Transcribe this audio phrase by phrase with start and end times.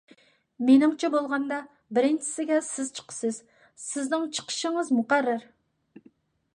[0.69, 1.59] مېنىڭچە بولغاندا،
[1.97, 3.39] بىرىنچىسىگە سىز چىقىسىز،
[3.85, 5.49] سىزنىڭ چىقىشىڭىز مۇقەررەر.